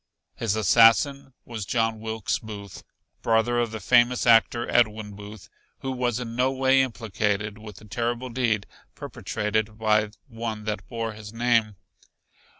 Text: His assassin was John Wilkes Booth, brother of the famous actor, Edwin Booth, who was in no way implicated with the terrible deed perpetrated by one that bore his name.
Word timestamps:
His 0.33 0.55
assassin 0.55 1.31
was 1.45 1.63
John 1.63 1.99
Wilkes 1.99 2.39
Booth, 2.39 2.81
brother 3.21 3.59
of 3.59 3.69
the 3.69 3.79
famous 3.79 4.25
actor, 4.25 4.67
Edwin 4.67 5.11
Booth, 5.15 5.47
who 5.81 5.91
was 5.91 6.19
in 6.19 6.35
no 6.35 6.51
way 6.51 6.81
implicated 6.81 7.59
with 7.59 7.75
the 7.75 7.85
terrible 7.85 8.29
deed 8.29 8.65
perpetrated 8.95 9.77
by 9.77 10.09
one 10.27 10.63
that 10.63 10.87
bore 10.87 11.13
his 11.13 11.31
name. 11.31 11.75